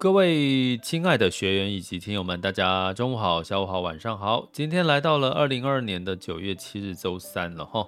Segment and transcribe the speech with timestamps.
[0.00, 4.48] 各位亲爱的学员以及听友们，大家中午好、下午好、晚上好。
[4.50, 7.86] 今天来到了二零二二年的九月七日，周三了哈。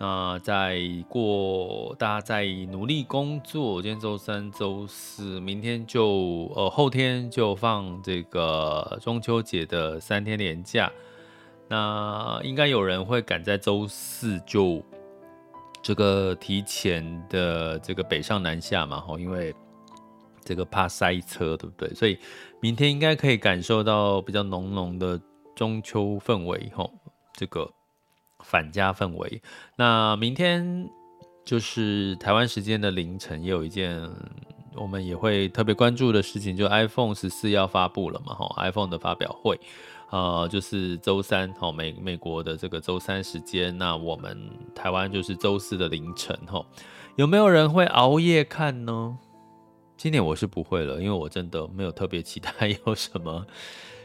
[0.00, 3.80] 那在过，大家在努力工作。
[3.80, 10.90] 今天周三、周四，明天就呃后天就放这个中秋节的三天连假。
[11.68, 14.82] 那应该有人会赶在周四就
[15.80, 18.98] 这个提前的这个北上南下嘛？
[18.98, 19.54] 哈，因为。
[20.44, 21.92] 这个怕塞车，对不对？
[21.94, 22.18] 所以
[22.60, 25.20] 明天应该可以感受到比较浓浓的
[25.56, 26.90] 中秋氛围，吼，
[27.34, 27.70] 这个
[28.40, 29.42] 返家氛围。
[29.76, 30.88] 那明天
[31.44, 34.08] 就是台湾时间的凌晨，也有一件
[34.76, 39.58] 我们也会特别关注的事情，就 iPhone 十四要发布了嘛，吼，iPhone 的发表会，
[40.10, 46.66] 呃，就是周三，吼，美美国的这个周三时间，那我们台湾就是周四的凌晨，吼，
[47.16, 49.16] 有没有人会熬夜看呢？
[49.96, 52.50] 今年我是不会了，因为我真的没有特别期待
[52.84, 53.46] 有什么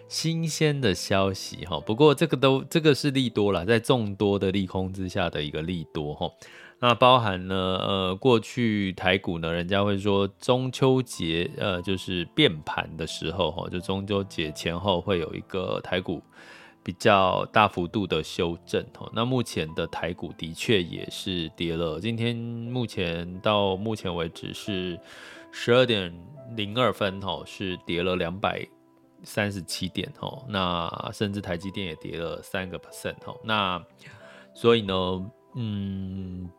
[0.07, 1.79] 新鲜的消息哈。
[1.79, 6.31] 不过这个都这个是利多啦，在众多的利空之下的一个利多哈。
[6.79, 16.21] 那包含呢，呃，过去台股呢，人家会说中秋节呃就是变盘的时候哈，就中秋节前后会有一个台股
[16.81, 19.09] 比较大幅度的修正哈。
[19.13, 24.97] 那目前的台股的确也是跌了，今天目前到目前为止是。
[25.51, 26.13] 十二点
[26.55, 28.65] 零二分，吼，是跌了两百
[29.23, 33.83] 三十七点，吼，那甚至台积电也跌了三个 percent，吼，那
[34.53, 34.93] 所以呢，
[35.55, 36.49] 嗯，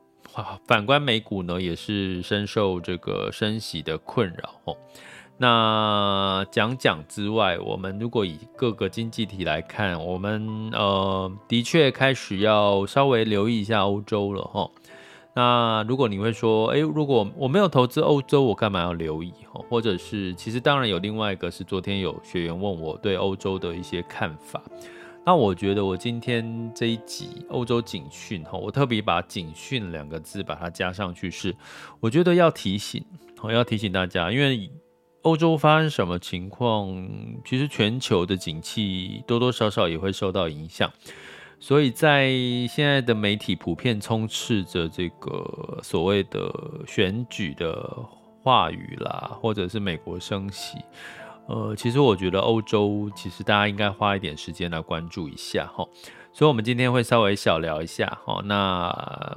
[0.67, 4.77] 反观美股呢，也是深受这个升息的困扰，吼。
[5.39, 14.71] 那讲讲之外，我们如果以各个经济体来看，我们呃的确开始要稍微留意一下欧洲了，吼。
[15.35, 19.33] 那如果你会说，诶，如果我没有投资欧洲，我干嘛要留意？
[19.69, 24.63] 或者是，其实当然有另外一个是，昨天有学员问我对欧洲的一些看法。
[25.25, 31.55] 那我觉得我今天这一集欧洲警讯，哈，我特别把“警讯”两个字把它加上去，是
[32.01, 33.05] 我觉得要提醒，
[33.43, 34.69] 我要提醒大家，因为
[35.23, 37.07] 欧洲发生什么情况，
[37.45, 40.91] 其实全球的景气多多少少也会受到影响。
[41.61, 42.31] 所以在
[42.69, 46.51] 现在的媒体普遍充斥着这个所谓的
[46.87, 47.95] 选举的
[48.43, 50.79] 话语啦，或者是美国升息，
[51.47, 55.87] 呃，其实我觉得欧洲其实大家应该花一点时间来关注一下哈。
[56.33, 58.91] 所以，我们今天会稍微小聊一下哈，那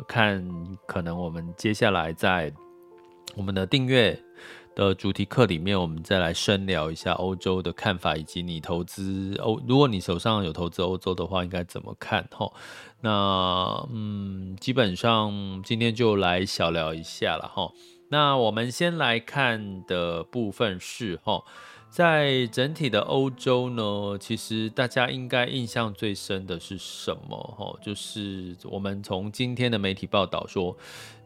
[0.07, 0.47] 看
[0.87, 2.53] 可能我们接下来在
[3.35, 4.17] 我们的订阅
[4.75, 12.27] 的主题课里面，我们再来深聊一下欧洲的看法，以及你投资欧，如果你手上有投资欧洲的话，应该怎么看？
[12.31, 12.51] 哈，
[13.01, 17.71] 那嗯，基本上今天就来小聊一下了哈。
[18.09, 21.43] 那我们先来看的部分是哈，
[21.89, 27.37] 在整体的欧洲呢，其实大家应该印象最深的是什么？
[27.57, 30.75] 哈，就是我们从今天的媒体报道说。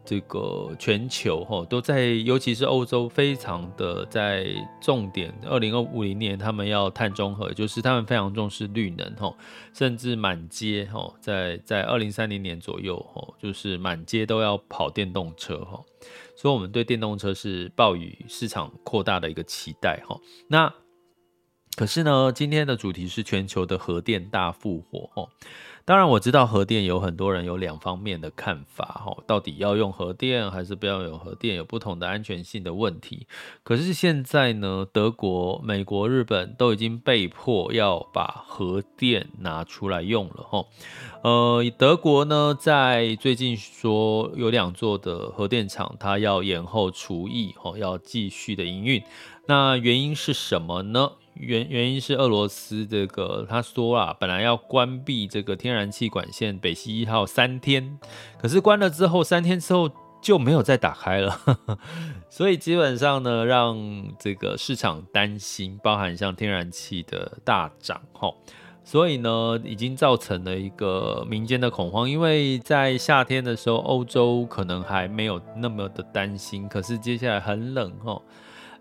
[0.08, 4.46] 这个全球哈都在，尤其是欧洲，非常的在
[4.80, 5.30] 重点。
[5.44, 9.36] 二零二五零年，他们要碳中和，就是他们非常重视绿能哈，
[9.74, 15.84] 甚至满街哈，在在二零三零年左右哈，就是满街都要跑电动车哈。
[16.34, 20.18] 所以，我们对电动车是抱以市场扩大的一个期待哈。
[20.48, 20.72] 那
[21.76, 25.28] 可是呢，今天的主题是全球的核电大复活哦。
[25.88, 33.26] 当然我知道核电有很多人有两方面的看法哈，到底要用核电还是不要用核电，有不同的安全性的问题。
[33.62, 40.66] 可是现在呢，德国、美国、日本都已经被迫要把核电拿出来用了哈。
[41.22, 49.02] 呃，德国呢，在最近说有两座的核电厂，它要延后除役哈，要继续的营运。
[49.46, 51.12] 那原因是什么呢？
[51.38, 57.98] 原原因是俄罗斯这个他说啊，本来要关闭这个天然气管线北溪一号三天，
[58.40, 59.90] 可是关了之后三天之后
[60.20, 61.40] 就没有再打开了，
[62.28, 63.78] 所以基本上呢，让
[64.18, 68.34] 这个市场担心，包含像天然气的大涨哈，
[68.82, 78.20] 所以呢，已经造成了一个民间的恐慌，因为在夏天的时候，欧洲可能还没有那么的担心，可是接下来很冷哈。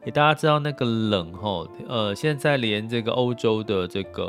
[0.06, 4.24] 欸、大家知道那个冷哈，呃，现在连这个欧洲的这个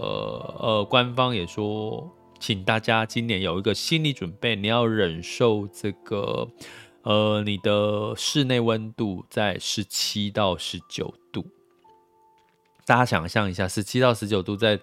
[0.59, 2.11] 呃官方也说，
[2.41, 6.49] 请大家今年有一个心理准备，你要忍受这个
[7.03, 11.47] 呃你的室内温度在十七到十九度。
[12.85, 14.81] 大家想象一下，十七到十九度在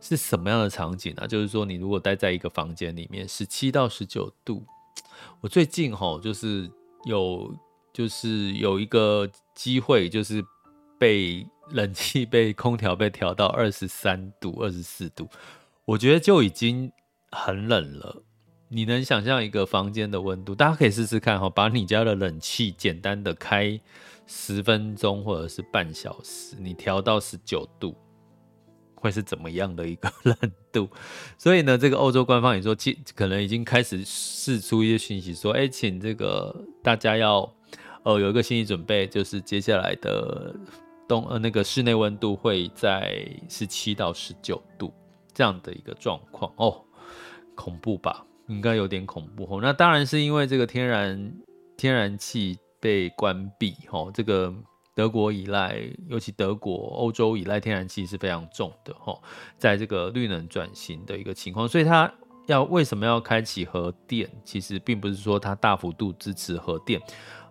[0.00, 1.26] 是什么样的场景啊？
[1.26, 4.62] 就是说，你如果待在一个房间里面，十七到十九度，
[5.40, 6.70] 我最近哈就是
[7.04, 7.52] 有。
[7.92, 10.44] 就是有一个机会，就是
[10.98, 15.28] 被冷气、被空调被调到二十三度、二十四度，
[15.84, 16.92] 我觉得就已经
[17.32, 18.22] 很冷了。
[18.68, 20.54] 你能想象一个房间的温度？
[20.54, 23.80] 大家可以试试看哈，把你家的冷气简单的开
[24.26, 27.96] 十分钟或者是半小时，你调到十九度，
[28.94, 30.36] 会是怎么样的一个 冷
[30.70, 30.88] 度？
[31.38, 37.55] 所以呢，这个欧洲官方也说，其可能已经开始释出一些讯息，说，哎，请这个大家要。
[38.06, 40.54] 呃，有一个心理准备，就是接下来的
[41.08, 44.94] 冬呃那个室内温度会在十七到十九度
[45.34, 46.84] 这样的一个状况哦，
[47.56, 48.24] 恐怖吧？
[48.46, 49.58] 应该有点恐怖哦。
[49.60, 51.34] 那当然是因为这个天然
[51.76, 54.54] 天然气被关闭哦，这个
[54.94, 55.76] 德国依赖，
[56.08, 59.20] 尤其德国、欧洲依赖天然气是非常重的哦，
[59.58, 62.14] 在这个绿能转型的一个情况，所以它
[62.46, 64.30] 要为什么要开启核电？
[64.44, 67.02] 其实并不是说它大幅度支持核电。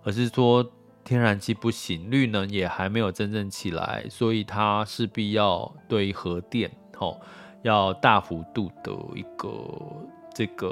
[0.06, 0.66] 而是说
[1.04, 7.20] 天然气不行，绿能也还没有真正起来，所以它势必要对核电吼
[7.64, 9.50] 要大幅度的一个
[10.34, 10.68] 这个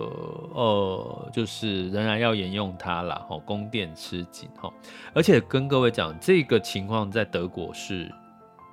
[0.53, 4.71] 呃，就是仍然要沿用它啦吼，供电吃紧吼。
[5.13, 8.09] 而且跟各位讲，这个情况在德国是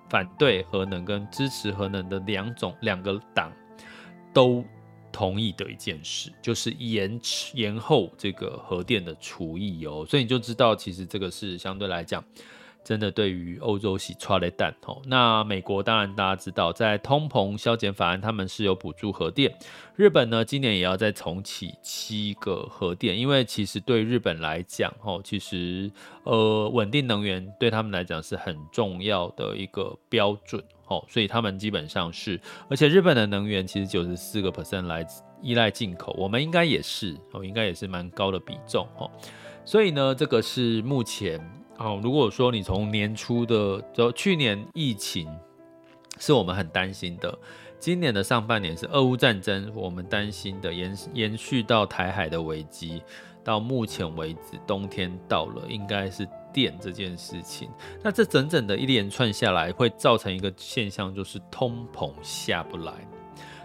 [0.09, 3.51] 反对核能跟支持核能的两种两个党
[4.35, 4.63] 都。
[5.13, 12.25] 同意的一件事就是延迟延后这个核电的除役哦，所以你就知道，其实这个是相对来讲，
[12.83, 15.01] 真的对于欧洲是剉咧等哦。
[15.07, 19.55] 那美国当然大家知道，在通膨削减法案，他们是有补助核电。
[19.97, 25.91] 日本呢，今年也要再重启七个核电，因为其实对日本来讲，哦，其实
[26.25, 30.65] 呃稳定能源对他们来讲是很重要的一个标准。
[30.91, 32.39] 哦，所以他们基本上是，
[32.69, 39.11] 而且日本的能源其实九十四个 percent 来自依赖进口，我们应该也是哦，应该也是蛮高的比重哦。
[39.65, 41.41] 所以呢，这个是目前
[41.79, 45.29] 哦，如果说你从年初的就去年疫情
[46.19, 47.39] 是我们很担心的，
[47.79, 53.01] 今年的上半年是俄乌战争，我们担心的延延续到台海的危机，
[53.45, 56.29] 到目前为止冬天到了，应该是。
[56.53, 57.71] 电这件事情，
[58.03, 62.93] 那这整整的一连串下来，会造成一个现象，就是通膨下不来。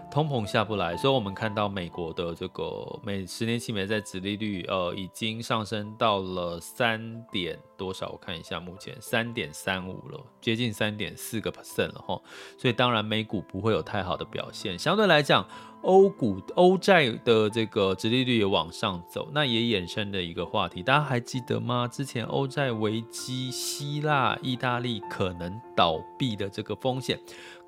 [0.08, 8.10] 通膨下不来，所以我们看到美国的这个美十年期美债殖利率，呃，已经上升到了三点多少？
[8.10, 12.18] 我看一下，目前三点三五了，接近三点四个 percent 了哈。
[12.56, 14.78] 所以当然美股不会有太好的表现。
[14.78, 15.46] 相对来讲，
[15.86, 21.86] 欧股欧债的这个殖利率也往上走，那也衍生的一个话题，大家还记得吗？
[21.86, 27.16] 之前欧债危机，希腊、意大利可能倒闭的这个风险，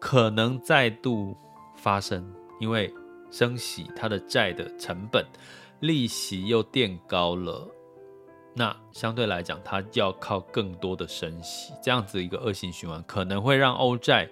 [0.01, 1.37] 可能再度
[1.77, 2.29] 发生。
[2.59, 2.93] 因为
[3.31, 5.25] 升息，它的债的成本、
[5.79, 7.71] 利息又垫高了，
[8.53, 14.29] 那相对来讲，它要靠更多的升息，这样子一个恶性循环，可能会让欧债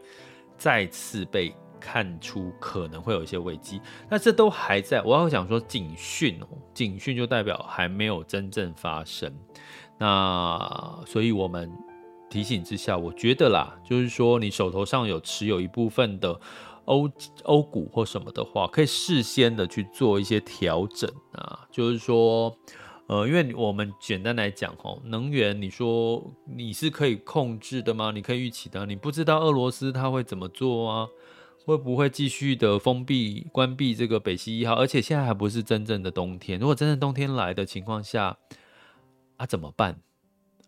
[0.56, 1.54] 再次被
[1.86, 3.80] 看出可能会有一些危机。
[4.10, 9.32] 那这都还在，我要讲说警讯哦，警讯就代表还没有真正发生。
[9.98, 11.70] 那所以我们
[12.28, 16.40] 提醒之下，我觉得啦，就是说你手头上有持有一部分的。
[16.86, 17.10] 欧
[17.42, 22.56] 欧股或什么的话，可以事先的去做一些调整啊，就是说，
[23.08, 28.12] 呃，因为我们简单来讲哦，能源你说你是可以控制的吗？
[28.14, 31.08] 你可以预期的，你不知道俄罗斯他会怎么做啊？
[31.66, 34.74] 会不会继续的封闭、关闭这个北溪一号？
[34.74, 38.38] 而且现在还不是真正的冬天，如果真正冬天来的情况下，
[39.36, 40.00] 啊怎么办？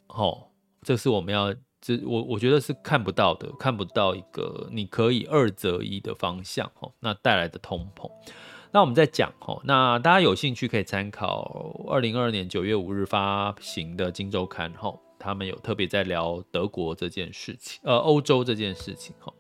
[0.09, 0.49] 哦，
[0.83, 1.55] 这是我们要。
[1.81, 6.93] 这我我觉得是看不到的，看不到一个你可以二择一的方向哦。
[6.99, 8.11] 那带来的通膨，
[8.73, 9.61] 那我们再讲哦。
[9.62, 19.33] 那大家有兴趣可以参考二零二二年九月五日发行的《今周刊》哈，他们有特别在聊德国这件事情，呃，欧洲这件事情哈。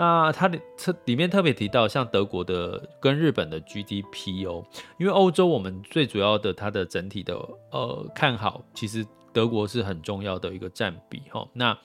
[0.00, 4.64] 那它的特里面特别提到，像德国的跟日本的 GDP 哦，
[4.98, 7.34] 因为欧洲我们最主要的它的整体的
[7.70, 9.06] 呃看好，其实。
[9.32, 11.78] 德国是很重要的一个占比哈，那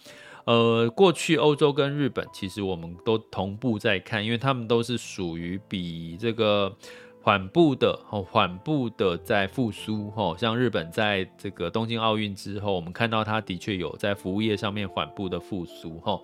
[0.45, 6.75] 呃过去欧洲跟日本其实我们都同步在看，因为他们都是属于比这个
[7.21, 16.19] 缓步的哦，缓步的在复苏哈，像日本在这个东京奥运之后，我们看到它的确有在服务业上面缓步的复苏哈。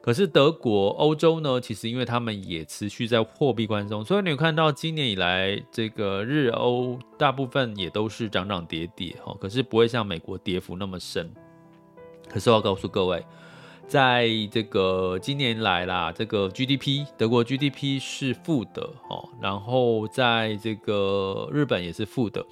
[0.00, 1.60] 可是德国、欧洲呢？
[1.60, 9.36] 其实因为他们也持续在货币宽松，所以你有看到今年以来，这个日欧大部分也都是涨涨跌跌哈。
[9.40, 11.30] 可是不会像美国跌幅那么深。
[12.28, 13.22] 可是我要告诉各位，
[13.86, 22.44] 在这个今年来啦，这个 GDP 德国 GDP 是负的哦，然后在这个日本也是负的。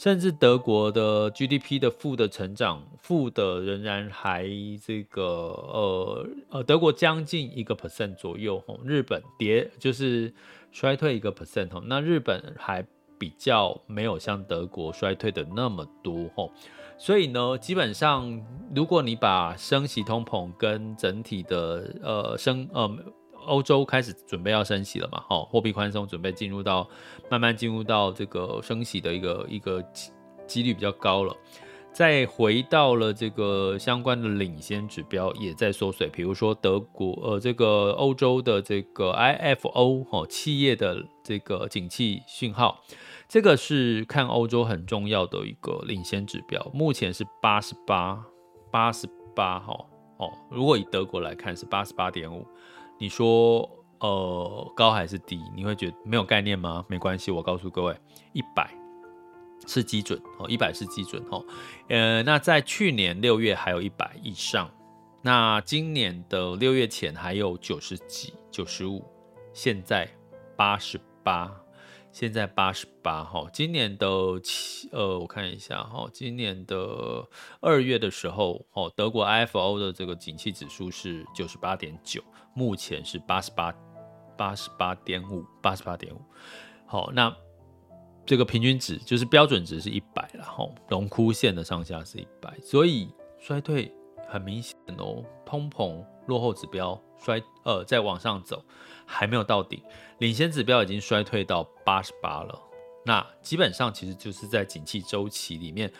[0.00, 4.48] 甚至德国的 GDP 的负的成长，负的仍然还
[4.82, 10.32] 这个呃呃，德国将近一个 percent 左右吼，日本跌就是
[10.72, 12.82] 衰退一个 percent 吼，那日本还
[13.18, 16.50] 比较没有像德国衰退的那么多吼，
[16.96, 18.42] 所以呢，基本上
[18.74, 22.90] 如果你把升息通膨跟整体的呃升呃。
[23.46, 25.22] 欧洲开始准备要升息了嘛？
[25.28, 26.88] 好，货币宽松准备进入到
[27.30, 29.82] 慢慢进入到这个升息的一个一个
[30.46, 31.34] 几率比较高了。
[31.92, 42.80] 再回到了这个相关的领先指标也在缩水，比如说德国呃这个欧洲的这个 IFO 哦企业的这个景气讯号，
[43.26, 48.24] 这个是看欧洲很重要的一个领先指标，目前是八十八
[48.70, 49.74] 八十八哈
[50.18, 52.46] 哦，如果以德国来看是八十八点五。
[53.00, 53.68] 你说
[54.00, 55.40] 呃高还是低？
[55.56, 56.84] 你会觉得没有概念吗？
[56.86, 57.96] 没关系，我告诉各位，
[58.34, 58.70] 一百
[59.66, 61.42] 是基准哦，一百是基准哦。
[61.88, 64.70] 呃，那在去年六月还有一百以上，
[65.22, 69.02] 那今年的六月前还有九十几、九十五，
[69.54, 70.06] 现在
[70.56, 71.50] 八十八，
[72.12, 73.48] 现在八十八哈。
[73.52, 74.06] 今年的
[74.42, 77.26] 七呃，我看一下哈，今年的
[77.60, 82.22] 二月的时候哦，德国 IFO 的这个景气指数是九十八点九。
[82.52, 83.72] 目前是八十八，
[84.36, 86.20] 八十八点五，八十八点五。
[86.84, 87.34] 好，那
[88.26, 93.90] 这个平均值就是标准值是一百，然后荣枯线的上下是一百，所以衰退
[94.28, 95.24] 很明显哦。
[95.46, 98.64] 通膨落后指标衰呃再往上走，
[99.10, 99.82] 还没有到顶，
[100.18, 102.58] 领先指标已经衰退到八十八了。
[103.04, 105.92] 那基本上其实就是在景气周期里面。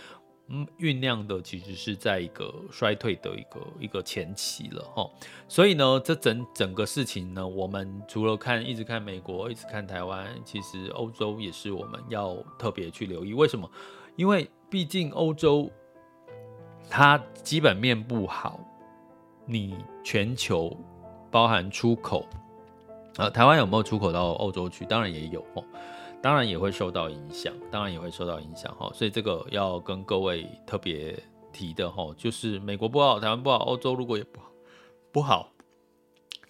[0.52, 5.08] 嗯，酝酿的其实是在一个衰退的一个一个前期了哈，
[5.46, 13.32] 所以呢，这整整个事情呢，我们除了看一直看美国，一直看台湾，其实欧洲也是我们要特别去留意。
[13.32, 13.70] 为什么？
[14.16, 15.70] 因为毕竟欧洲
[16.88, 18.58] 它基本面不好，
[19.46, 20.76] 你全球
[21.30, 22.26] 包含出口
[23.16, 24.84] 啊，台湾有没有出口到欧洲去？
[24.84, 25.64] 当然也有哦。
[26.22, 31.18] 当然也会受到影响，当然也会受到影响哈，所以这个要跟各位特别
[31.50, 34.50] 提的哈，就是美国不好，台湾不好，欧洲如果也不好，
[35.10, 35.50] 不好，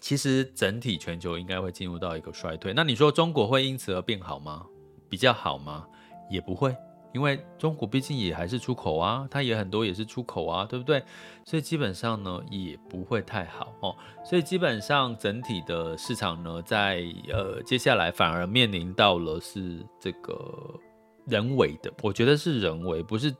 [0.01, 2.73] 其实整体全球应该会进入到一个衰退。
[2.75, 4.67] 那你说中国会因此而变好吗？
[5.09, 5.87] 比较好吗？
[6.29, 6.75] 也不会。
[7.13, 11.03] 因为中国毕竟也还是出口啊，它也很多也是出口啊，对不对？
[11.45, 13.97] 所以基本上呢也不会太好哦。
[14.25, 20.79] 所以基本上整体的市场呢，在呃接下来反而面临到了是这个
[21.27, 23.35] 人为的，我觉得是人为，不是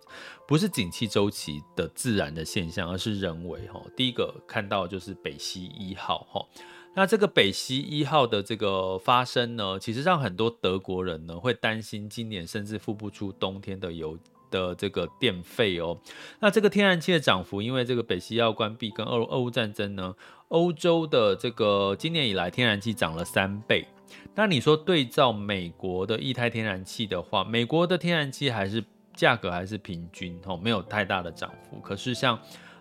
[0.49, 3.81] 不是景气周期的自然的现象，而是人为哈。
[3.97, 6.45] 第一个看到就是北溪一号哈。
[6.95, 14.19] 那这个北溪一号的这个发生呢，其实让很多德国人呢会担心，今年甚至付不出冬天的油
[14.51, 15.97] 的这个电费哦。
[16.41, 20.15] 那这个天然气的涨幅，因为这个北溪要关闭跟俄俄乌战争呢，
[20.49, 23.87] 欧洲的这个今年以来天然气涨了三倍。
[24.35, 28.83] 那你说对照美国的液态天然气的话，美国的天然气还是
[29.15, 31.79] 价格还是平均哦，没有太大的涨幅。
[31.79, 32.37] 可是像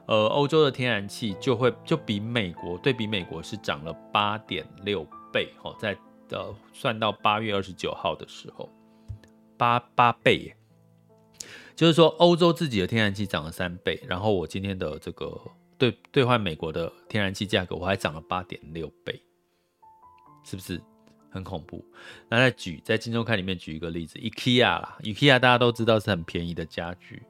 [0.10, 5.96] 呃，欧洲的天然气就会就比美国对比美国是涨了八点六倍，哦，在
[6.32, 8.68] 呃算到八月二十九号的时候，
[9.56, 10.58] 八八倍耶，
[11.76, 15.40] 就是说欧洲自己的天然气涨了三倍，然后我今天的这个
[15.78, 19.22] 兑兑换美国的天然气价格，我还涨了八点六倍，
[20.44, 20.82] 是不是？
[21.32, 21.86] 很恐怖？
[22.28, 27.22] 那再举在金周刊里面举一个例子，IKEA 啦，IKEA 大家都知道是很便宜的家具，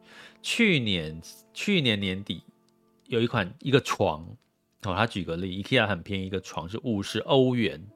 [0.42, 1.22] 去年
[1.54, 2.42] 去年年底
[3.10, 4.22] 有一款一个床，
[4.84, 7.88] 哦，他举个例，IKEA 很便宜一个床是五十欧元。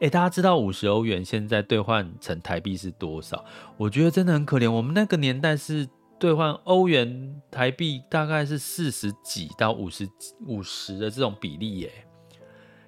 [0.00, 3.42] 哎，大家知道五十欧元现在兑换成台币是多少？
[3.78, 4.70] 我觉得真的很可怜。
[4.70, 5.88] 我们那个年代是
[6.18, 10.06] 兑换欧元台币大概是四十几到五十
[10.46, 11.90] 五十的这种比例耶。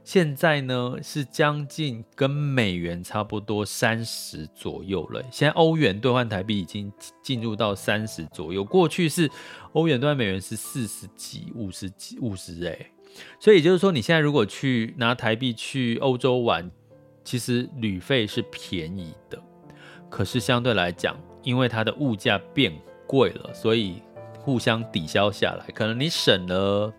[0.04, 5.22] 现在呢是将近跟美元差不多三十左右了。
[5.30, 6.92] 现在欧元兑换台币已经
[7.22, 9.30] 进入到三十左右，过去是
[9.72, 12.90] 欧元兑换美元是四十几、五十几、五十哎。
[13.40, 16.70] 所以也就是说，你现在如果去拿台币去欧洲玩。
[17.24, 19.40] 其实旅费是便宜的，
[20.10, 22.72] 可是相对来讲，因为它的物价变
[23.06, 24.02] 贵了，所以
[24.40, 26.92] 互相抵消下来，可能你省了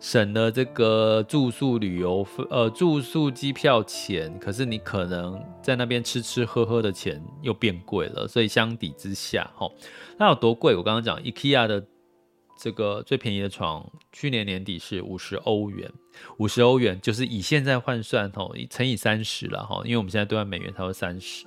[0.00, 9.70] 省了这个住宿旅游呃住宿机票钱，可是你可能在那边吃吃喝喝的钱又变贵了，所以相抵之下，哈，
[10.18, 10.74] 那有多贵？
[10.74, 11.86] 我刚刚讲 IKEA 的。
[12.62, 15.90] 这个最便宜的床，去年年底是五十欧元，
[16.36, 21.46] 五十欧元就是以现在换算吼，乘以三十了哈，因为我们现在兑换美元差不多三十，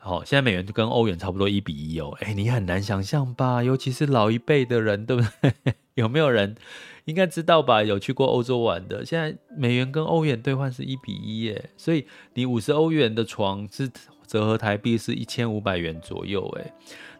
[0.00, 3.62] 好，现在美元跟欧元差不多一比一哦，哎，你很难想象吧？
[3.62, 5.74] 尤其是老一辈的人，对不对？
[5.94, 6.54] 有没有人
[7.04, 7.82] 应该知道吧？
[7.82, 13.90] 有去过欧洲玩的，现在美元跟欧元兑换是一比一耶，所以你五十欧元的床是
[14.26, 16.72] 折合台币是一千五百元左右，哎。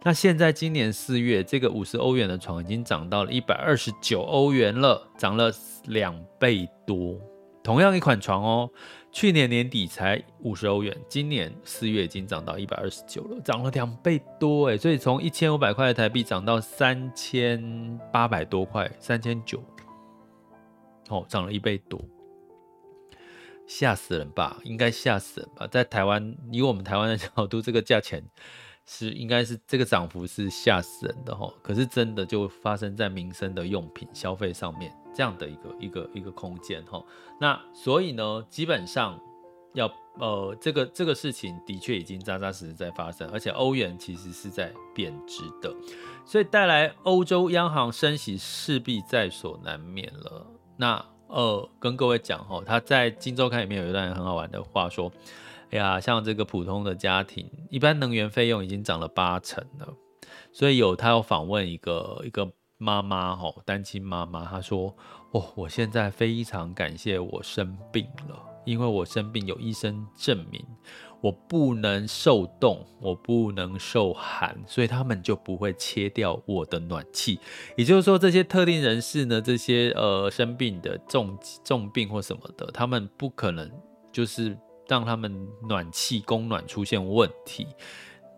[0.03, 5.51] 那现在今年四月，这个五十欧元的床已经涨到了一百二十九欧元了，涨了
[5.87, 7.19] 两倍多。
[7.63, 8.71] 同样一款床哦，
[9.15, 14.77] 去年年底才五十欧元，今年四月已经涨到一百二十九了，涨了两倍多诶。
[14.77, 19.63] 所以从一千五百块的台币涨到三千八百多块，三千九，
[21.11, 22.05] 哦，涨了一倍多，
[23.69, 24.59] 吓死人吧？
[24.65, 25.65] 应该吓死人吧？
[25.69, 28.21] 在台湾，以我们台湾的角度，这个价钱。
[28.85, 37.03] 是，应该是这个涨幅是吓死人的哈，可是真的就发生在民生的用品消费上面这样的一个一个一个空间哈。
[37.41, 39.19] 那所以呢，基本上
[39.73, 45.75] 要呃这个这个事情的确已经扎扎实实在发生，而且欧元其实是在贬值的，
[46.27, 50.47] 所以带来欧洲央行升息势必在所难免了。
[50.77, 55.11] 那呃跟各位讲哈，他在《金周刊》里面有一段很好玩的话说。
[55.71, 59.93] 哎呀，像这个普通的家庭，一般能源费用已经涨了八成了。
[60.53, 62.53] 所以有他有访问一个一个
[62.85, 64.95] 妈妈哈，单亲妈妈，她说
[65.33, 70.63] ：“哦，我现在非常感谢我生病了，因为我生病有医生证明
[71.23, 77.41] 我不能受冻，我不能受寒，所以他们就不会切掉我的暖气。
[77.77, 83.71] 也就是说，这些特定人士呢，这些呃生病的重重病或什么的，他们不可能
[84.13, 84.55] 就是。”
[84.87, 87.67] 让他们暖气供暖出现问题，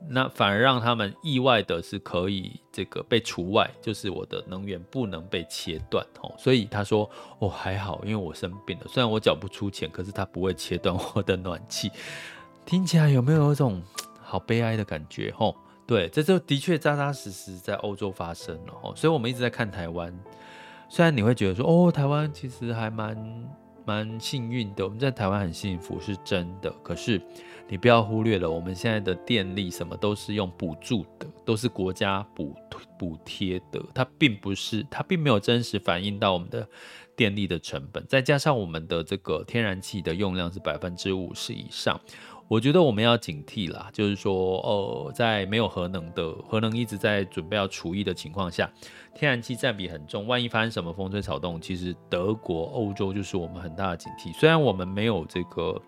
[0.08, 6.32] 那反而让他们意外的是可以这个被除外，就是我的能源不能被切断哦。
[6.38, 11.90] 所以他说哦还好，因为我生病了，虽然我缴不出钱，可是他不会切断我的暖气。
[12.64, 13.82] 听起来有没有一种
[14.22, 15.32] 好悲哀的感觉？
[15.32, 15.56] 吼，
[15.86, 18.92] 对，这就的确扎扎实实在欧洲发生了哦。
[18.94, 20.12] 所以我们一直在看台湾，
[20.88, 23.16] 虽然你会觉得说哦，台湾其实还蛮。
[23.88, 26.68] 蛮幸运的，我们在台湾很幸福，是真的。
[26.82, 27.22] 可是
[27.68, 32.54] 你不要忽略了，我们现在的电力什么都是用补助的，都是国家补
[32.98, 36.68] 补贴的，它并不是，它并没有真实反映到我们的
[37.16, 38.04] 电力的成本。
[38.06, 42.00] 再加上我们的这个天然气的用量是百分之五十以上。
[42.48, 48.70] 我觉得我们要警惕啦，就是说，呃，在没有核能的核能一直在准备要除役的情况下，
[49.16, 54.32] 天然气占比很重，万一发生什么风吹草动，其实德国、欧洲就是我们很大的警惕。
[54.32, 55.82] 虽然我们没有这个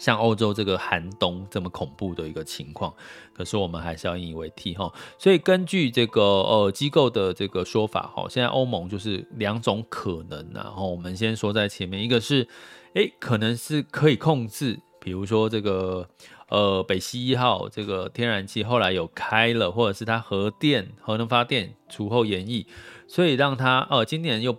[0.00, 2.92] 像欧洲这个寒冬这么恐怖的一个情况，
[3.34, 4.92] 可是我们还是要引以为戒哈。
[5.18, 12.48] 所以根据这个呃机构的这个说法哈，现在欧盟就是两种可能，然后我们先说在前面，一个是，
[12.94, 14.80] 诶，可能是可以控制。
[15.02, 16.06] 比如说这个
[16.48, 22.66] 呃北溪一号这个天然气后来有开了，或者是它核电核能发电除后延役，
[23.06, 24.56] 所以让它呃今年又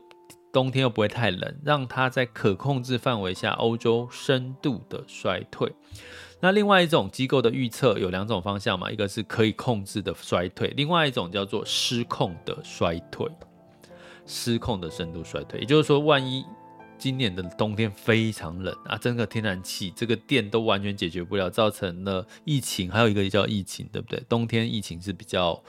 [0.52, 5.72] 冬天又不会太冷，让它在可控制范围下欧洲深度的衰退。
[6.40, 13.30] 那另外一种机构的预测有两种方向嘛，一个是可以控制的衰退，另外一种叫做失控的衰退，
[14.26, 16.46] 失控的深度衰退，也就是说万一。
[16.98, 24.24] 今年的冬天非常冷啊，整个天然气这个电都完全解决不了，造成了疫情，还有一个叫疫情，对不对？
[24.30, 25.60] 冬天疫情是比较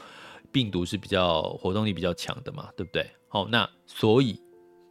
[0.50, 3.10] 病毒是比较活动力比较强的嘛，对不对？
[3.28, 4.38] 好，那所以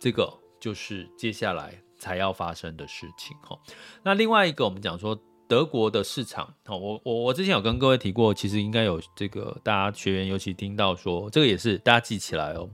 [0.02, 3.38] 这个就是接下来才要发生的事情。
[3.44, 3.56] 哈，
[4.02, 5.16] 那另外一个我们讲说
[5.48, 12.68] 德国的市场，好，我我我之前有跟各位提过，其实应该有这个大家学员尤其听到说，这个也是大家记起来哦。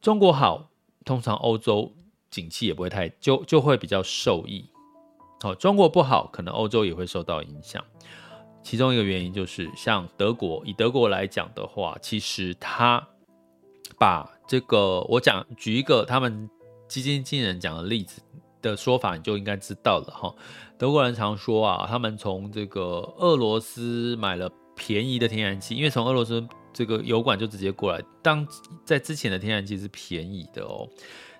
[0.00, 0.68] 中国好，
[1.04, 1.94] 通常欧洲
[2.30, 4.68] 景气也不会太就就会比较受益。
[5.40, 7.84] 好，中国不好，可能欧洲也会受到影响。
[8.64, 13.08] 其中一个原因就是，像德国，以德国来讲的话，其实它
[13.96, 16.50] 把这个我讲举一个他们
[16.88, 18.20] 基金经理人讲的例子
[18.60, 20.34] 的说法，你就应该知道了哈。
[20.76, 22.82] 德国人常说啊，他们从这个
[23.18, 28.44] 俄罗斯买了便宜的天然气，因为从俄罗斯这个油管就直接过来，当
[28.84, 30.88] 在之前的天然气是便宜的哦，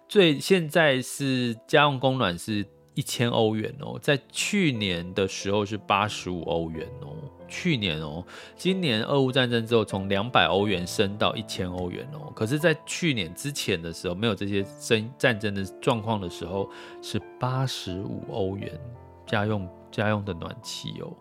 [0.09, 2.65] 最现在是家用供暖是。
[2.99, 7.15] 一千欧元哦，在去年的时候是八十五欧元哦。
[7.47, 8.25] 去年哦，
[8.57, 12.33] 今年俄乌战争之后，从两百欧元升到一千欧元哦。
[12.35, 16.69] 可是，在去年之前的时候，没有这些争战争的状况的时候，
[17.01, 18.77] 是八十五欧元
[19.25, 21.17] 家用家用的暖气哦。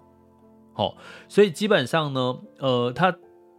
[0.73, 0.97] 好，
[1.29, 3.15] 所以基本上呢，呃，他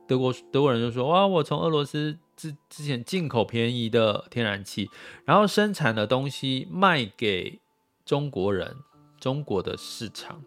[0.08, 4.90] 德国德国人就说哇，我从俄罗斯之之前进口便宜的天然气，
[5.24, 7.60] 然后生产的东西卖给。
[8.08, 8.74] 中国人，
[9.20, 10.42] 中国的市场，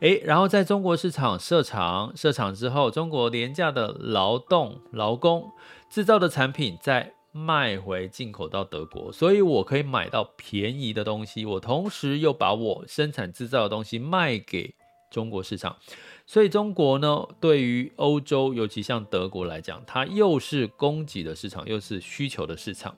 [0.00, 5.50] 诶，然后在中国市场设厂，设厂之后，中国廉价的劳动劳工
[5.90, 14.74] 制造的产品再卖回进口到德国，所以我可以买到便宜的东西，我同时又把我生产制造的东西卖给
[15.10, 15.76] 中国市场，
[16.26, 22.96] 所以中国呢，对于欧洲，尤其像德国来讲，它又是供给的市场，又是需求的市场。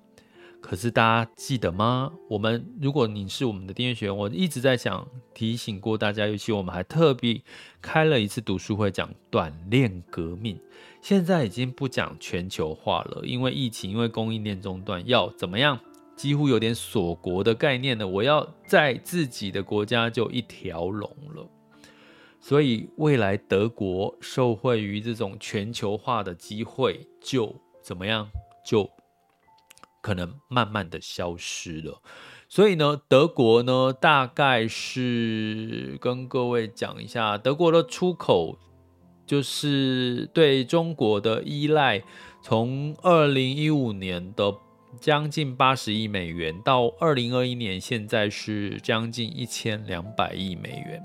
[0.64, 2.10] 可是大家记得吗？
[2.26, 7.38] 我们如果你是我们的订阅学员，我一直在想提醒过大家，尤其我们还特别
[7.82, 10.58] 开了一次读书会，讲短链革命。
[11.02, 15.78] 现在已经不讲全球化了，因为疫情，因为供应链中断，要怎么样？
[16.16, 18.08] 几乎有点锁国的概念了。
[18.08, 21.46] 我要在自己的国家就一条龙了。
[22.40, 28.26] 所以未来德国受惠于这种全球化的机会，就怎么样？
[28.64, 28.90] 就。
[30.04, 32.02] 可能慢慢的消失了，
[32.46, 38.58] 所以呢，德国呢，大概是跟各位讲一下，德国的出口
[39.24, 42.02] 就是对中国的依赖，
[42.42, 44.54] 从二零一五年的
[45.00, 51.02] 将近八十亿美元，到二零二一年现在是将近一千两百亿美元。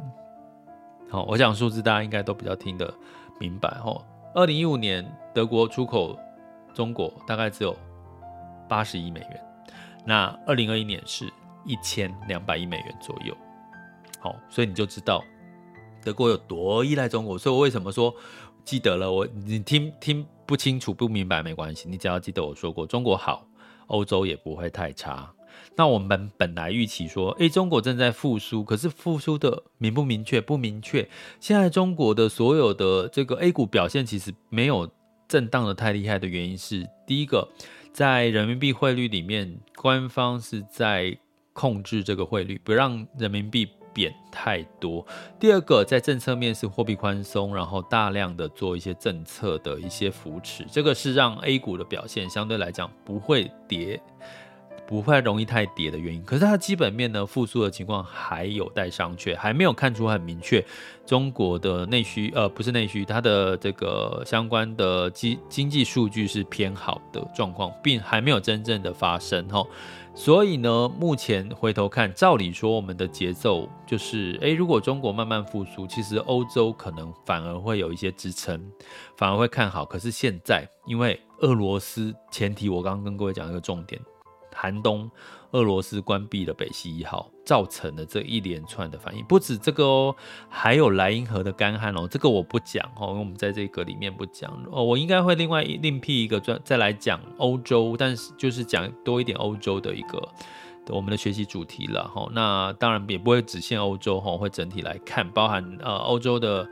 [1.10, 2.94] 好，我讲数字大家应该都比较听得
[3.40, 4.06] 明白哈。
[4.36, 6.20] 二零一五年德国出口
[6.74, 7.74] 中国大概只有。
[8.70, 9.42] 八十亿美元，
[10.06, 11.26] 那二零二一年是
[11.66, 13.36] 一千两百亿美元左右。
[14.22, 15.24] 好，所以你就知道
[16.04, 17.38] 德国有多依赖中国。
[17.38, 18.14] 所以我为什么说
[18.64, 19.12] 记得了？
[19.12, 23.46] 我你听听不清楚、不明白没关系，你只要记得我说过，中国好，
[23.88, 25.34] 欧洲也不会太差。
[25.76, 30.40] 那我们本来预期说，诶，中国正在复苏，可是复苏的明不明确？
[30.40, 31.08] 不明确。
[31.40, 34.90] 现在中国的所有的这个 A 股表现其实没有
[35.28, 37.48] 震荡的太厉害的原因是，第一个。
[37.92, 41.18] 在人民币汇率里面，官方是在
[41.54, 45.06] 控制这个汇率，不让人民币贬太多。
[45.40, 54.02] 第二个，在政策面是货币宽松，然后大量的做一些政策的一些扶持，这个是让 A 股的表现相对来讲不会跌。
[54.90, 60.66] 不会容易太跌的原因，可是它基本面呢，复苏的情况还有待商榷，还没有看出很明确。
[61.06, 69.64] 中国的内需，呃，不是内需，它的这个相关的经经济数据是偏好的状况，并还没有真正的发生哈。
[70.16, 78.60] 所以呢，目前回头看，照理说我们的节奏就是，诶，如果中国慢慢复苏，其实欧洲可能反而会有一些支撑，
[79.16, 79.86] 反而会看好。
[79.86, 84.02] 可是现在，因为俄罗斯前提，我刚刚跟各位讲一个重点。
[84.62, 85.10] 寒冬，
[85.52, 89.24] 俄罗斯关闭了北溪一号，造成了这一连串的反应。
[89.24, 90.16] 不止这个哦，
[90.50, 94.84] 还有莱茵河的干旱哦，这个我不讲哦，因为我们在这个里面不讲哦。
[94.84, 100.22] 我应该会另外另辟一个专再来讲欧洲，但是就是讲多一点欧洲的一个
[100.90, 102.28] 我们的学习主题了哈。
[102.34, 106.68] 那当然也不会只限欧洲哈，会整体来看，包含呃欧洲的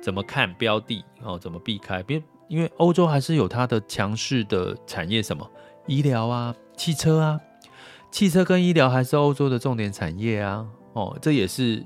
[0.00, 5.46] 怎么看标的哦，怎么避开，因因为欧洲还是有它的强势的产业，什么
[5.86, 6.54] 医疗啊。
[6.78, 7.40] 汽车啊，
[8.10, 11.84] 汽车跟医疗还是欧洲的重点产业啊，哦，这也是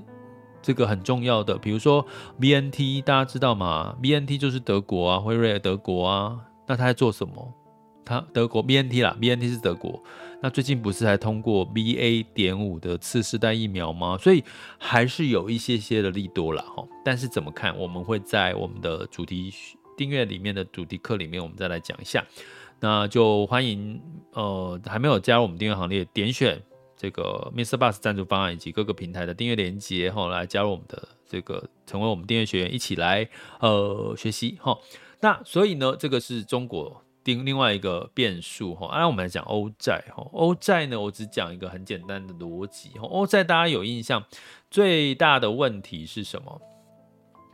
[0.61, 1.57] 这个很重要的。
[1.57, 2.05] 比如说
[2.39, 7.53] BNT，大家知道吗？BNT 就是德国啊，辉瑞德国啊，那他在做什么？
[8.05, 10.01] 他德国 BNT 啦，BNT 是德国。
[10.41, 14.15] 那最近不是还通过 BA 点五的次世代疫苗吗？
[14.17, 14.43] 所以
[14.77, 16.63] 还是有一些些的利多啦。
[16.75, 16.85] 哈。
[17.03, 17.75] 但是怎么看？
[17.79, 19.51] 我们会在我们的主题
[19.97, 22.23] 订阅里面的主题课里面，我们再来讲一下。
[22.83, 23.97] 那就欢迎
[24.33, 26.61] 呃还没有加入我们订阅行列，点选
[26.97, 33.29] 这个 miss Bus 赞助方案以及各个平台的订阅链接后，来加入我们的这个成为我们订阅学员，一起来
[33.61, 34.77] 呃学习哈。
[35.21, 37.01] 那所以呢，这个是中国。
[37.25, 44.21] 另另外一个变数哈，那我们来讲欧债哈，欧债呢，我只讲一个很简单的逻辑哈，欧债大家有印象，
[44.69, 46.61] 最大的问题是什么？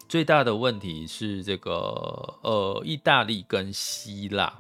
[0.07, 1.71] 最大的问题是这个
[2.41, 4.59] 呃，意大利跟希腊，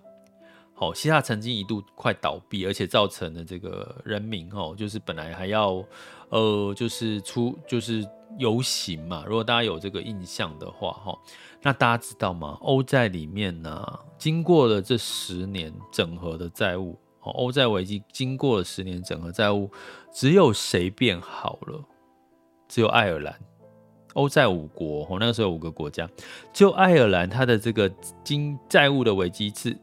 [0.79, 5.83] 哦，希腊曾经一度快倒闭，而且造成了这个人民哦，就是本来还要
[6.29, 11.17] 呃，就是出就是游行嘛，如果大家有这个印象的话哈。
[11.61, 12.57] 那大家知道吗？
[12.61, 19.69] 欧债里面呢、经过了这十年整合的债务，哦，欧债危机经过了十年整合债务，
[20.13, 21.83] 只有谁变好了？
[22.69, 23.37] 只有爱尔兰。
[24.13, 26.09] 欧债五国，哦，那个时候有五个国家，
[26.53, 27.91] 就爱尔兰它的这个
[28.23, 29.77] 经债务的危机是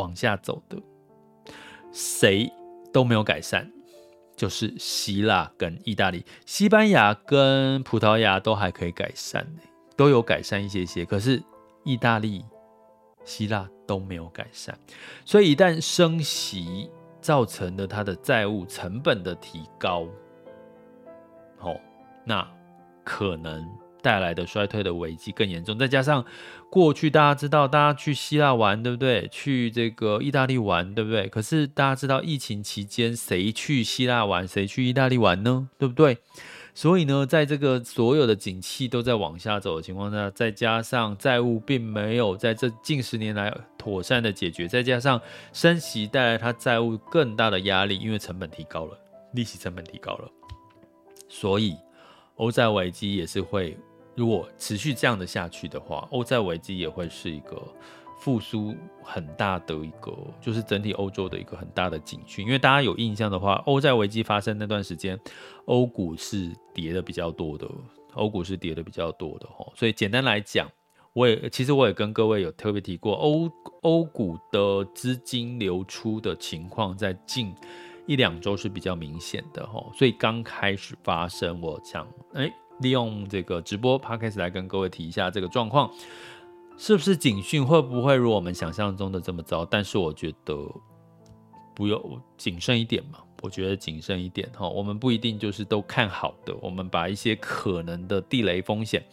[0.00, 0.76] 往下走的，
[1.92, 2.50] 谁
[2.92, 3.70] 都没有改善，
[4.34, 9.46] 就是希腊跟意大利，西班牙跟葡萄牙都还可以改善
[9.96, 11.42] 都有改善一些些，可是
[11.84, 12.44] 意大利、
[13.24, 14.76] 希腊都没有改善，
[15.24, 20.06] 所以一旦升息造成了它的债务成本的提高，
[21.58, 21.78] 哦，
[22.24, 22.48] 那
[23.04, 23.68] 可能
[24.02, 25.78] 带来的衰退的危机更严重。
[25.78, 26.24] 再加上
[26.70, 29.28] 过去大家知道，大家去希腊玩，对不对？
[29.28, 31.28] 去这个意大利玩，对不对？
[31.28, 35.68] 可是大家知道，疫情期间谁去希腊玩，谁去意大利玩呢？
[35.78, 36.18] 对不对？
[36.72, 45.20] 所以呢，在这个所有的景气都在往下走的情况下，再加上债务并没有在这近十年来妥善的解决，再加上
[45.52, 48.96] 升息带来它债务更大的压力，因为成本提高了，
[49.32, 50.30] 利息成本提高了，
[51.28, 51.76] 所以
[52.36, 53.76] 欧债危机也是会，
[54.20, 57.60] 如果持续这样的下去的话，欧债危机也会是一个。
[58.22, 62.44] 复苏很大的一个，就是整体欧洲的一个很大的警讯。
[62.44, 65.18] 因为大家有印象的话，欧债危机发生那段时间，
[65.64, 67.66] 欧股是跌的比较多的，
[68.12, 69.66] 欧股是跌的比较多的哈。
[69.74, 70.68] 所以简单来讲，
[71.14, 77.54] 我也其实我也跟各位有特别提过，欧欧股的资金流出的情况在近
[78.06, 79.82] 一两周是比较明显的哈。
[79.94, 85.90] 所以刚开始发生，我想哎，利用这个直播 podcast 来跟各位提一下这个状况。
[86.76, 89.64] 是不是警讯会不会如我们想象中的这么糟？
[89.64, 90.56] 但是我觉得
[91.74, 93.18] 不用谨慎一点嘛。
[93.42, 96.54] 我觉得谨慎一点哈，我们不一定就是都看好的。
[96.60, 99.04] 我们把一些可能的地雷风险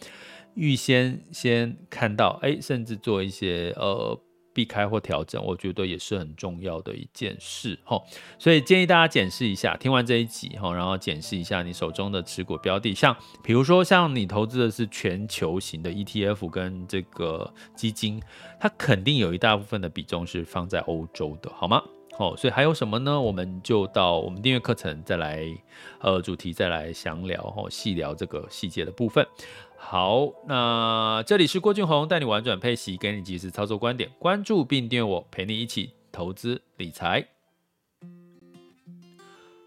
[0.54, 4.18] 预先先看到，哎，甚至做一些呃。
[4.58, 7.96] 避开或调整，我觉得也是很重要的一件事哈。
[8.40, 18.20] 所以建议大家检视一下，听完这一集哈，然后检视一下你手中的持股标的，像比如说像你投资的是全球型的 ETF 跟这个基金，
[18.58, 21.80] 它肯定有一大部分的比重是放在欧洲的，好吗？
[22.18, 23.20] 好，所以还有什么呢？
[23.20, 25.46] 我们就到我们订阅课程再来，
[26.00, 29.24] 呃，主题再来详聊哈，细聊这个细节的部分。
[29.80, 37.26] 好，那这里是郭俊宏，带你玩转配息，给你及时操作观点，关注并订阅我，陪你一起投资理财。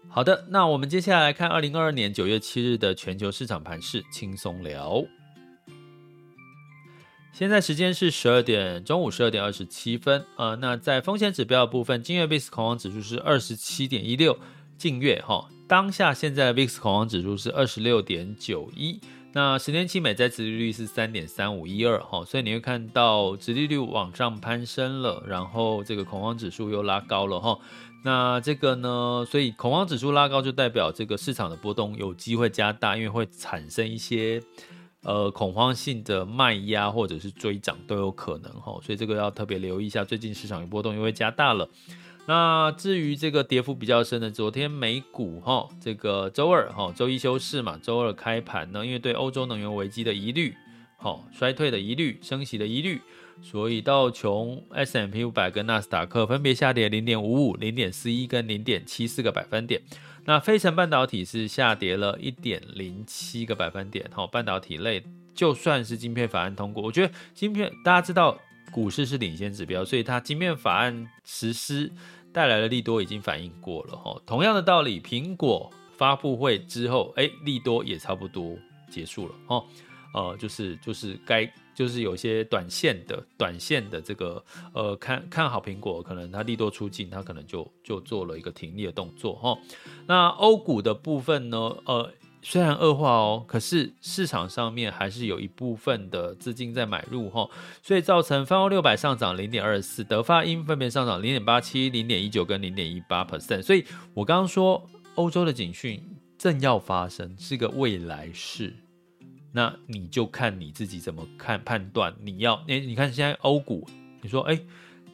[0.08, 5.02] 好的，那我们接下来看二零二二年九月七日的全球市场盘势，轻松聊。
[7.32, 10.24] 现在时间是十二点，中午十二点二十七分。
[10.36, 14.38] 呃，那在风险指标的部分，今日 VIX 恐慌指数是二十七点一六，
[14.76, 19.00] 近月哈，当下现在 VIX 恐慌指数是二十六点九一。
[19.34, 27.58] 那十年期美债殖利率是三点三五一二哈，所以你会看到殖利率往上攀升了，然后这个恐慌指数又拉高了哈。
[28.04, 34.42] 那这个呢，所以恐慌指数拉高就代表这个市场的波动有机会加大，因为会产生一些
[35.02, 41.66] 呃恐慌性的卖压或者是追涨都有可能哈，所以这个要特别留意一下，最近市场的波动又会加大了。
[42.24, 50.54] 那至于这个跌幅比较深的，昨天美股哈，这个周二哈，周一休市嘛，周二开盘呢，因为对欧洲能源危机的疑虑，
[50.96, 53.00] 好衰退的疑虑，升息的疑虑，
[53.42, 59.82] 所以道琼 S M P 五百跟纳斯达克分别下跌零点五五、零点四一跟零点七四个百分点。
[60.24, 64.08] 那费城半导体是下跌了一点零七个百分点。
[64.12, 65.02] 好，半导体类
[65.34, 68.38] 就算是晶片法案通过，我觉得晶片大家知道。
[68.72, 71.92] 股市是领先指标，所以它晶片法案实施
[72.32, 74.20] 带来的利多已经反映过了哈。
[74.24, 78.56] 同样的道理，苹果发布会之后，哎，利多也差不多
[78.90, 79.64] 结束了哈。
[80.14, 89.58] 呃，就是就是该就是有些短线的短线的这个呃看看好苹果，可能它利多出尽，它可能就就做了一个停利的动作哈。
[90.06, 92.10] 那欧股的部分呢，呃。
[92.44, 97.48] 虽然恶化哦，可是市场上面还是有一部分的资金在买入哈，
[97.82, 103.62] 所以造成泛欧六百上涨零点二四，德发英分别上涨零点八七、零点一九跟零点一八 percent。
[103.62, 106.02] 所以我刚刚说欧洲的警讯
[106.36, 108.74] 正要发生，是个未来式，
[109.52, 112.12] 那你就看你自己怎么看判断。
[112.20, 113.88] 你要哎，你看现在欧股，
[114.20, 114.60] 你说哎，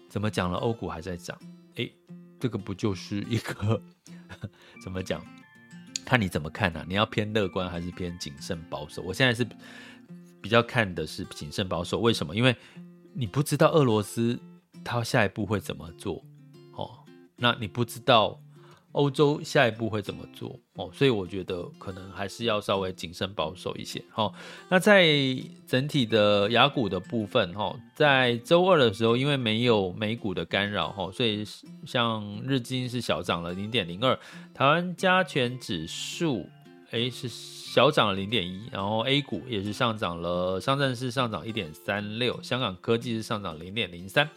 [0.09, 0.57] 怎么讲了？
[0.57, 1.38] 欧股还在涨，
[1.77, 1.87] 哎，
[2.41, 3.83] 这个不就是一个
[4.83, 5.23] 怎么讲？
[6.09, 9.03] 看你怎么看呢、你要偏乐观还是偏谨慎保守？
[9.03, 9.47] 我现在是
[10.40, 12.01] 比较看的是谨慎保守。
[12.01, 12.35] 为什么？
[12.35, 12.57] 因为
[13.12, 14.40] 你不知道俄罗斯
[14.83, 16.25] 他下一步会怎么做，
[16.73, 17.05] 哦，
[17.37, 18.40] 那你不知道。
[18.99, 20.91] 欧洲下一步会怎么做哦？
[20.93, 24.03] 所以我觉得可能还是要稍微谨慎保守一些。
[24.11, 24.35] 好，
[24.69, 25.07] 那在
[25.69, 31.45] 整体的雅股的部分哈，在周二的时候，因为没有美股的干扰哈，所以
[31.87, 34.19] 像日经是小涨了零点零二，
[34.53, 36.45] 台湾加权指数
[36.91, 44.29] 诶是小涨了零点一，然后 A 股也是上涨了，上证是上涨一点三六，香港科技是上涨零点零三。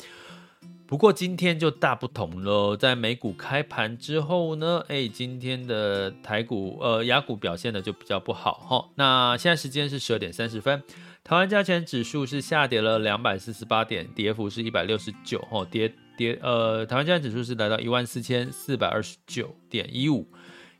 [0.92, 8.90] 不过今天就大不同了，在美股开盘之后呢，哎，今天的台股呃雅股表现的就比较不好哈。
[8.96, 10.84] 那现在时间是十二点三十分，
[11.24, 20.28] 台湾加权指数是下跌了两百四十八点，跌幅是一百六十九哈，跌跌呃台湾加权指数是来到一万四千四百二十九点一五，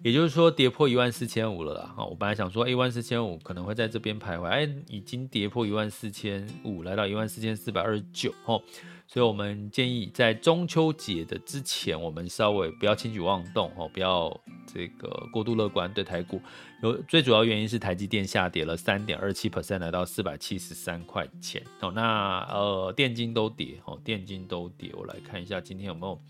[0.04, 2.06] 也就是说跌破一万四千五了啦哈。
[2.06, 8.60] 我本来想说一万四千五可能会在这边徘徊，哎，已经跌破一万四千五，来到一万四千四百二十九哈。
[9.08, 14.32] 所以，我们建议在中秋节的之前，我们稍微不要轻举妄动哦，不要
[14.66, 16.42] 这个过度乐观对台股。
[16.82, 21.92] 有最主要原因是台积电下跌了三点二七 percent，来到四百七十三块钱哦。
[21.92, 24.94] 那呃，电金都跌哦，电金都跌。
[24.94, 26.22] 我来看一下今天有没有，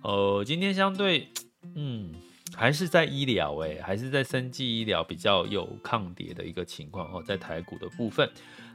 [0.00, 1.28] 呃，今天相对
[1.74, 2.10] 嗯，
[2.52, 8.30] 还是在医疗诶，还是在生技医疗比较有抗跌的一个情况哦，在台股的部分。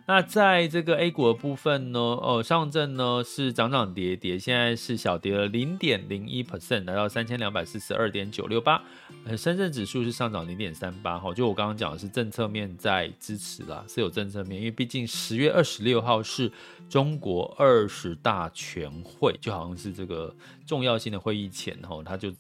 [0.06, 8.82] 那在这个 A 股的部分呢，哦，上证呢是涨涨跌跌，现在是小跌了零点零一 percent，来到三千两百四十二点九六八。
[9.26, 16.52] 呃，深圳指数是上涨零点三八，哈，就我刚刚讲的是政策面在支持啦，是有政策面，因为毕竟十月二十六号是
[16.90, 22.34] 中国二十大全会，就好像是这个重要性的会议前，哈，它就。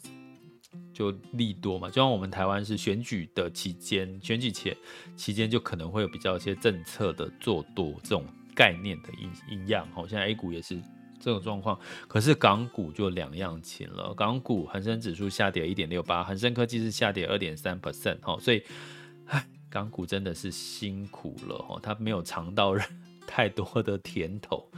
[0.99, 4.75] 就利多嘛，就像我们台湾是选举的期间，选举前
[5.15, 10.77] 期间就可能会有比较一些政策的做多这种概念的一一样，好，现在 A 股也是
[11.17, 18.61] 这种状况，可是港股就两样情了，港股恒生指数下跌一点六八，恒生科技是下跌二点三 percent，哈，所以，
[19.27, 22.75] 唉，港股真的是辛苦了，哈，它没有尝到
[23.25, 24.69] 太多的甜头。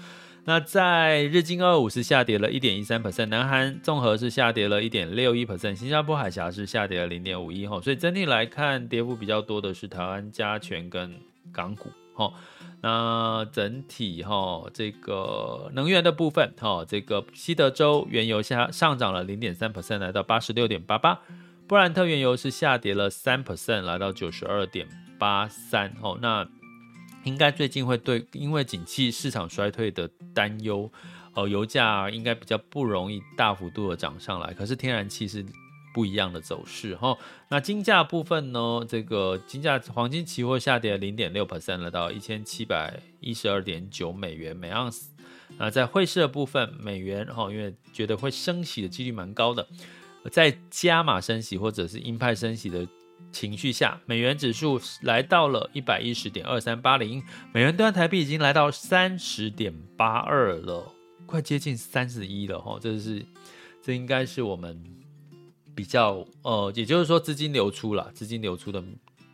[0.44, 11.14] 那在日经二五是下跌了一点一三 percent，南韩综合是下跌了一点六一 percent，新加坡海峡是下跌了零点五一哈，所以整体来看，跌幅比较多的是台湾加权跟
[11.54, 12.34] 港股哈。
[12.82, 21.20] 那整体哈，这个能源的部分哈，这个西德州原油下上涨了零点三 percent，来到八十六点八八，
[21.68, 24.88] 布兰特原油是下跌了三 percent，来到九十二点
[25.20, 26.18] 八三哈。
[26.20, 26.48] 那
[27.24, 30.92] 应该最近会对，因为景气市场衰退的担忧，
[31.34, 34.54] 呃，油价应该比较不容易大幅度的涨上来。
[34.54, 35.46] 可是天然气是
[35.94, 37.16] 不一样的走势哈。
[37.50, 38.86] 那金价部分呢？
[38.88, 45.12] 这个金价黄金期货下跌零点六 percent，了到一千七百一十二点九美元每盎司。
[45.58, 49.68] 那在汇市的部分，美元哈，因为觉得会升息的几率蛮高的，
[50.32, 52.88] 在加码升息或者是鹰派升息的。
[53.32, 60.92] 情绪下，美元指数来到了一百一十点二三八零，美元兑台币已经来到三十点八二了，
[61.26, 62.78] 快接近三十一了哈。
[62.82, 63.26] 这是，
[63.82, 64.84] 这应该是我们
[65.74, 68.84] 比较呃，也就是说资金流出了，资金流出的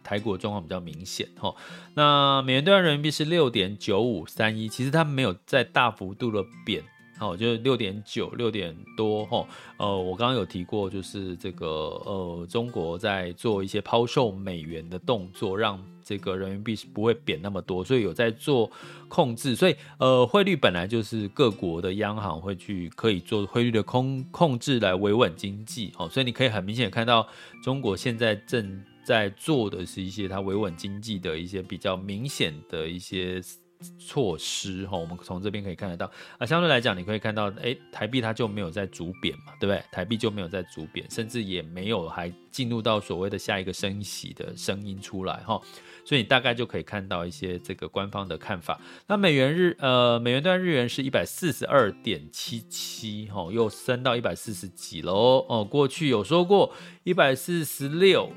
[0.04, 1.56] 台股状况比较明显哈。
[1.95, 6.84] 那美元兑人民币是六点九五三一，其实它没有在大幅度的贬。
[7.17, 9.47] 好，就是六点九，六点多哈。
[9.77, 11.67] 呃，我刚刚有提过，就是这个
[12.06, 18.69] 呃，中国在做一些抛售美元的动作，让这个人民币是不会贬那么多，所以有在做
[19.08, 19.56] 控制。
[19.56, 25.91] 所以呃，汇率本来就是各国的央行会去可以做汇率的控控制来维稳经济。
[25.95, 27.27] 好，所以你可以很明显看到，
[27.63, 33.41] 中国现在正在做的是一些它维稳经济的一些比较明显的一些。
[33.99, 36.45] 措施哈，我们从这边可以看得到啊。
[36.45, 39.83] 相对来讲，你可以看到，哎，台币它就没有在逐贬嘛，对不对？
[39.91, 45.62] 台币就没有在逐贬，甚至也没有还进入到所谓的下一个升息的声音出来哈。
[46.04, 48.79] 所以你大概就可以看到一些这个官方的看法。
[49.08, 55.65] 那美元日呃，美元兑日元是一百四十二点七七哈，又升到一百四十几喽哦。
[55.65, 56.73] 过去有说过
[57.04, 58.31] 一百四十六。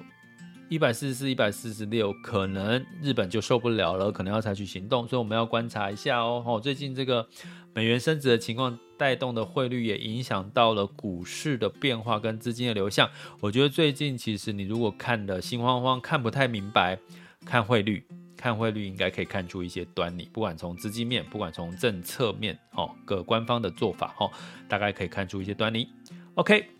[0.71, 6.45] 一百四十四、一百四十六，可能日本就受不了了，可能要采取行动，所以我们要观察一下哦。
[6.47, 7.29] 哦，最近这个
[7.75, 13.11] 美元升值的情况带动的汇率也影响到了股市的变化跟资金的流向。
[13.41, 16.97] 我觉得最近其实你如果看的心慌慌，看不太明白，
[17.45, 18.07] 看汇率，
[18.37, 20.31] 看汇率应该可以看出一些端倪。
[20.33, 24.31] 不管从资金面，不管从政策面，哦，各官方的做法，哦，
[24.69, 25.89] 大概可以看出一些端倪。
[26.35, 26.80] OK。